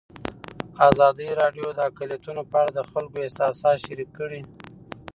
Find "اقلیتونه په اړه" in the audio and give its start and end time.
1.89-2.71